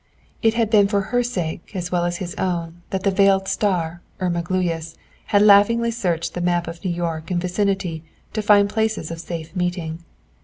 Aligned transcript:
It 0.41 0.55
had 0.55 0.71
been 0.71 0.87
for 0.87 1.01
her 1.13 1.21
sake 1.21 1.75
as 1.75 1.91
well 1.91 2.05
as 2.05 2.17
his 2.17 2.33
own 2.33 2.81
that 2.89 3.03
the 3.03 3.11
veiled 3.11 3.47
star, 3.47 4.01
Irma 4.19 4.41
Gluyas, 4.41 4.95
had 5.27 5.43
laughingly 5.43 5.91
searched 5.91 6.33
the 6.33 6.41
map 6.41 6.67
of 6.67 6.83
New 6.83 6.89
York 6.89 7.29
and 7.29 7.39
vicinity 7.39 8.03
to 8.33 8.41
find 8.41 8.67
places 8.67 9.11
of 9.11 9.21
safe 9.21 9.55
meeting. 9.55 10.03